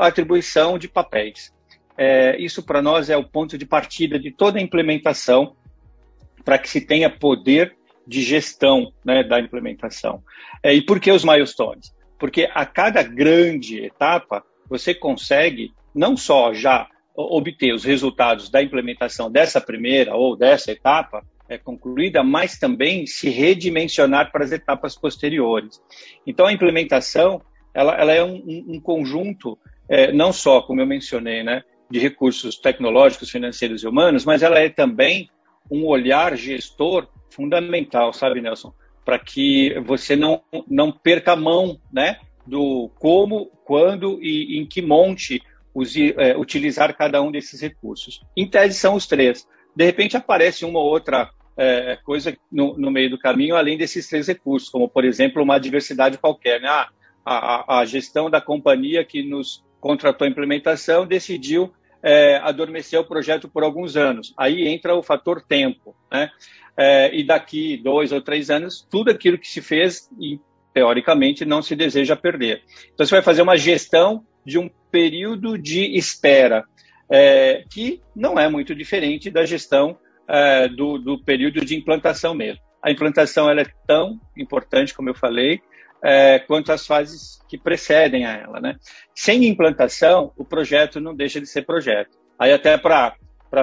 a 0.00 0.06
atribuição 0.06 0.78
de 0.78 0.88
papéis. 0.88 1.52
É, 1.96 2.40
isso 2.40 2.62
para 2.62 2.80
nós 2.80 3.10
é 3.10 3.16
o 3.16 3.24
ponto 3.24 3.58
de 3.58 3.66
partida 3.66 4.18
de 4.18 4.30
toda 4.30 4.58
a 4.58 4.62
implementação 4.62 5.56
para 6.44 6.58
que 6.58 6.68
se 6.68 6.80
tenha 6.80 7.10
poder 7.10 7.76
de 8.06 8.22
gestão 8.22 8.92
né, 9.04 9.24
da 9.24 9.40
implementação. 9.40 10.22
É, 10.62 10.72
e 10.72 10.80
por 10.80 11.00
que 11.00 11.10
os 11.10 11.24
milestones? 11.24 11.92
Porque 12.18 12.48
a 12.54 12.64
cada 12.64 13.02
grande 13.02 13.84
etapa 13.84 14.44
você 14.68 14.94
consegue 14.94 15.72
não 15.98 16.16
só 16.16 16.54
já 16.54 16.86
obter 17.14 17.74
os 17.74 17.84
resultados 17.84 18.48
da 18.48 18.62
implementação 18.62 19.30
dessa 19.30 19.60
primeira 19.60 20.14
ou 20.14 20.36
dessa 20.36 20.70
etapa 20.70 21.24
é, 21.48 21.58
concluída, 21.58 22.22
mas 22.22 22.58
também 22.58 23.06
se 23.06 23.28
redimensionar 23.28 24.30
para 24.30 24.44
as 24.44 24.52
etapas 24.52 24.94
posteriores. 24.96 25.82
Então, 26.24 26.46
a 26.46 26.52
implementação 26.52 27.42
ela, 27.74 27.94
ela 27.94 28.12
é 28.12 28.22
um, 28.22 28.42
um 28.68 28.80
conjunto, 28.80 29.58
é, 29.88 30.12
não 30.12 30.32
só, 30.32 30.62
como 30.62 30.80
eu 30.80 30.86
mencionei, 30.86 31.42
né, 31.42 31.62
de 31.90 31.98
recursos 31.98 32.58
tecnológicos, 32.58 33.30
financeiros 33.30 33.82
e 33.82 33.88
humanos, 33.88 34.24
mas 34.24 34.42
ela 34.42 34.58
é 34.58 34.68
também 34.68 35.28
um 35.70 35.86
olhar 35.86 36.36
gestor 36.36 37.08
fundamental, 37.30 38.12
sabe, 38.12 38.40
Nelson? 38.40 38.72
Para 39.04 39.18
que 39.18 39.78
você 39.80 40.14
não, 40.14 40.42
não 40.68 40.92
perca 40.92 41.32
a 41.32 41.36
mão 41.36 41.80
né, 41.92 42.18
do 42.46 42.90
como, 42.98 43.46
quando 43.64 44.18
e 44.22 44.58
em 44.58 44.66
que 44.66 44.82
monte 44.82 45.42
é, 46.16 46.36
utilizar 46.36 46.96
cada 46.96 47.20
um 47.22 47.30
desses 47.30 47.60
recursos. 47.60 48.20
Em 48.36 48.48
tese, 48.48 48.78
são 48.78 48.94
os 48.94 49.06
três. 49.06 49.46
De 49.74 49.84
repente, 49.84 50.16
aparece 50.16 50.64
uma 50.64 50.78
ou 50.78 50.86
outra 50.86 51.30
é, 51.56 51.98
coisa 52.04 52.36
no, 52.50 52.78
no, 52.78 52.90
meio 52.90 53.10
do 53.10 53.18
caminho, 53.18 53.56
além 53.56 53.76
desses 53.76 54.08
três 54.08 54.28
recursos, 54.28 54.68
como, 54.68 54.88
por 54.88 55.04
exemplo, 55.04 55.42
uma 55.42 55.58
diversidade 55.58 56.18
qualquer. 56.18 56.60
Né? 56.60 56.68
Ah, 56.68 56.88
a, 57.24 57.80
a, 57.80 57.84
gestão 57.84 58.30
da 58.30 58.40
companhia 58.40 59.04
que 59.04 59.22
nos 59.22 59.64
contratou 59.80 60.24
a 60.24 60.30
implementação 60.30 61.06
decidiu 61.06 61.72
é, 62.02 62.36
adormecer 62.36 62.98
o 62.98 63.04
projeto 63.04 63.48
por 63.48 63.64
alguns 63.64 63.96
anos. 63.96 64.32
Aí 64.36 64.68
entra 64.68 64.94
o 64.94 65.02
fator 65.02 65.42
tempo. 65.42 65.94
Né? 66.10 66.30
É, 66.76 67.14
e 67.14 67.24
daqui 67.24 67.76
dois 67.76 68.12
ou 68.12 68.22
três 68.22 68.50
anos, 68.50 68.86
tudo 68.88 69.10
aquilo 69.10 69.36
que 69.36 69.48
se 69.48 69.60
fez, 69.60 70.08
e, 70.20 70.40
teoricamente, 70.72 71.44
não 71.44 71.60
se 71.60 71.74
deseja 71.74 72.14
perder. 72.14 72.62
Então, 72.94 73.04
você 73.04 73.14
vai 73.14 73.22
fazer 73.22 73.42
uma 73.42 73.56
gestão 73.56 74.24
de 74.46 74.58
um 74.58 74.70
período 74.90 75.58
de 75.58 75.96
espera, 75.96 76.64
é, 77.10 77.64
que 77.70 78.00
não 78.14 78.38
é 78.38 78.48
muito 78.48 78.74
diferente 78.74 79.30
da 79.30 79.44
gestão 79.44 79.98
é, 80.28 80.68
do, 80.68 80.98
do, 80.98 81.22
período 81.22 81.64
de 81.64 81.76
implantação 81.76 82.34
mesmo. 82.34 82.62
A 82.82 82.90
implantação 82.90 83.50
ela 83.50 83.62
é 83.62 83.66
tão 83.86 84.20
importante, 84.36 84.94
como 84.94 85.08
eu 85.08 85.14
falei, 85.14 85.60
é, 86.02 86.38
quanto 86.38 86.70
as 86.70 86.86
fases 86.86 87.40
que 87.48 87.58
precedem 87.58 88.24
a 88.24 88.32
ela. 88.36 88.60
Né? 88.60 88.76
Sem 89.14 89.46
implantação, 89.46 90.32
o 90.36 90.44
projeto 90.44 91.00
não 91.00 91.14
deixa 91.14 91.40
de 91.40 91.46
ser 91.46 91.62
projeto. 91.62 92.16
Aí 92.38 92.52
até 92.52 92.76
para 92.78 93.16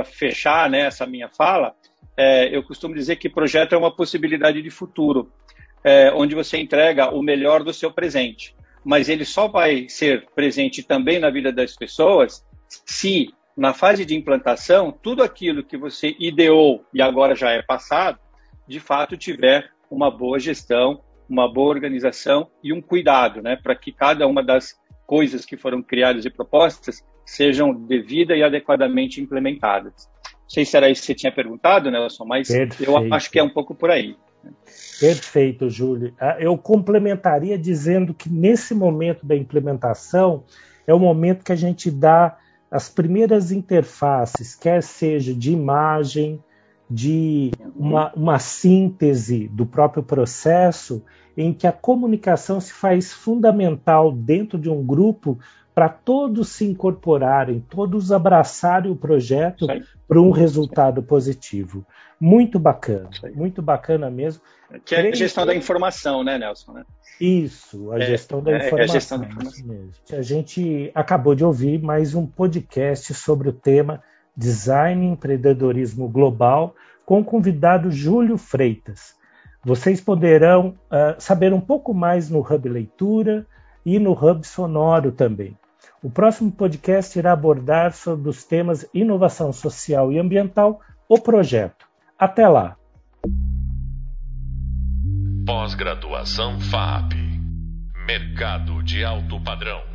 fechar 0.04 0.70
né, 0.70 0.82
essa 0.82 1.06
minha 1.06 1.30
fala, 1.30 1.74
é, 2.18 2.56
eu 2.56 2.64
costumo 2.64 2.96
dizer 2.96 3.18
que 3.18 3.30
projeto 3.30 3.74
é 3.74 3.78
uma 3.78 3.96
possibilidade 3.96 4.62
de 4.62 4.70
futuro, 4.70 5.32
é, 5.84 6.12
onde 6.12 6.34
você 6.34 6.58
entrega 6.58 7.14
o 7.14 7.22
melhor 7.22 7.64
do 7.64 7.74
seu 7.74 7.92
presente. 7.92 8.56
Mas 8.86 9.10
ele 9.10 9.26
só 9.26 9.48
vai 9.48 9.90
ser 9.90 10.28
presente 10.36 10.84
também 10.84 11.20
na 11.20 11.30
vida 11.30 11.52
das 11.52 11.76
pessoas 11.76 12.46
se, 12.86 13.34
na 13.58 13.74
fase 13.74 14.06
de 14.06 14.16
implantação, 14.16 14.92
tudo 14.92 15.24
aquilo 15.24 15.64
que 15.64 15.78
você 15.78 16.16
ideou 16.20 16.86
e 16.94 17.02
agora 17.02 17.36
já 17.36 17.52
é 17.52 17.62
passado, 17.62 18.20
de 18.68 18.80
fato 18.80 19.18
tiver 19.18 19.72
uma 19.90 20.10
boa 20.12 20.40
gestão, 20.40 21.02
uma 21.30 21.52
boa 21.52 21.70
organização 21.70 22.50
e 22.64 22.74
um 22.74 22.82
cuidado, 22.82 23.42
né, 23.42 23.56
para 23.56 23.76
que 23.76 23.92
cada 23.92 24.28
uma 24.28 24.44
das 24.44 24.80
coisas 25.06 25.46
que 25.46 25.58
foram 25.58 25.82
criadas 25.82 26.26
e 26.26 26.30
propostas 26.30 27.04
sejam 27.26 27.74
devida 27.74 28.36
e 28.36 28.44
adequadamente 28.44 29.22
implementadas. 29.22 30.10
Não 30.26 30.50
sei 30.50 30.66
se 30.66 30.78
era 30.78 30.90
isso 30.90 31.02
que 31.02 31.08
você 31.08 31.16
tinha 31.16 31.32
perguntado, 31.32 31.90
Nelson, 31.90 32.26
mas 32.26 32.48
Perfeito. 32.48 32.84
eu 32.84 33.14
acho 33.14 33.32
que 33.32 33.40
é 33.40 33.44
um 33.44 33.50
pouco 33.50 33.74
por 33.74 33.90
aí. 33.90 34.16
Perfeito, 35.00 35.70
Júlio. 35.70 36.14
Ah, 36.20 36.38
eu 36.40 36.58
complementaria 36.58 37.58
dizendo 37.58 38.14
que 38.14 38.30
nesse 38.30 38.74
momento 38.74 39.26
da 39.26 39.36
implementação 39.36 40.44
é 40.88 40.94
o 40.94 41.00
momento 41.00 41.44
que 41.44 41.52
a 41.52 41.56
gente 41.56 41.92
dá 41.92 42.38
as 42.70 42.90
primeiras 42.90 43.52
interfaces, 43.52 44.56
quer 44.56 44.82
seja 44.82 45.34
de 45.34 45.52
imagem, 45.52 46.42
de 46.90 47.52
uma, 47.76 48.14
uma 48.14 48.40
síntese 48.40 49.48
do 49.48 49.66
próprio 49.66 50.04
processo, 50.04 51.04
em 51.36 51.54
que 51.54 51.68
a 51.68 51.72
comunicação 51.72 52.62
se 52.62 52.72
faz 52.72 53.12
fundamental 53.12 54.12
dentro 54.12 54.58
de 54.58 54.70
um 54.70 54.86
grupo 54.86 55.40
para 55.76 55.90
todos 55.90 56.48
se 56.50 56.64
incorporarem, 56.64 57.60
todos 57.70 58.14
abraçarem 58.14 58.90
o 58.90 58.96
projeto 58.96 59.68
para 60.08 60.22
um 60.22 60.32
resultado 60.32 61.04
positivo. 61.04 61.86
Muito 62.18 62.58
bacana, 62.58 63.10
muito 63.34 63.62
bacana 63.62 64.10
mesmo. 64.10 64.42
Que 64.86 64.96
é 64.96 65.10
a 65.10 65.14
gestão 65.14 65.46
da 65.46 65.54
informação, 65.54 66.24
né, 66.24 66.38
Nelson? 66.38 66.72
Né? 66.72 66.86
Isso, 67.20 67.92
a, 67.92 68.00
é, 68.00 68.06
gestão 68.06 68.42
da 68.42 68.52
é, 68.52 68.70
é 68.70 68.82
a 68.84 68.88
gestão 68.88 69.20
da 69.20 69.26
informação. 69.26 69.68
Mesmo. 69.68 69.92
A 70.14 70.22
gente 70.22 70.92
acabou 70.96 71.36
de 71.36 71.44
ouvir 71.44 71.82
mais 71.82 72.16
um 72.16 72.26
podcast 72.26 73.14
sobre 73.14 73.50
o 73.50 73.54
tema 73.54 74.02
Design 74.36 75.06
e 75.06 75.10
Empreendedorismo 75.10 76.08
Global 76.08 76.74
com 77.06 77.20
o 77.20 77.26
convidado 77.26 77.92
Júlio 77.92 78.38
Freitas. 78.38 79.14
Vocês 79.62 80.00
poderão 80.00 80.70
uh, 80.70 81.20
saber 81.20 81.52
um 81.52 81.62
pouco 81.62 81.94
mais 81.94 82.30
no 82.30 82.40
Hub 82.40 82.70
Leitura 82.70 83.46
e 83.86 84.00
no 84.00 84.14
Hub 84.14 84.48
Sonoro 84.48 85.12
também. 85.12 85.58
O 86.06 86.10
próximo 86.12 86.52
podcast 86.52 87.18
irá 87.18 87.32
abordar 87.32 87.92
sobre 87.92 88.30
os 88.30 88.44
temas 88.44 88.88
inovação 88.94 89.52
social 89.52 90.12
e 90.12 90.20
ambiental, 90.20 90.80
o 91.10 91.20
projeto. 91.20 91.88
Até 92.16 92.48
lá! 92.48 92.78
Pós-graduação 95.48 96.60
FAP 96.60 97.14
Mercado 98.06 98.84
de 98.84 99.04
alto 99.04 99.42
padrão. 99.42 99.95